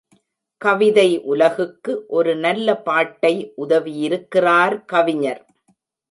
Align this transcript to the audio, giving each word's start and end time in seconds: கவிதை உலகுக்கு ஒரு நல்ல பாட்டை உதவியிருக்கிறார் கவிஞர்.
கவிதை 0.61 1.09
உலகுக்கு 1.23 1.93
ஒரு 2.07 2.31
நல்ல 2.35 2.75
பாட்டை 2.77 3.33
உதவியிருக்கிறார் 3.57 4.75
கவிஞர். 4.85 5.41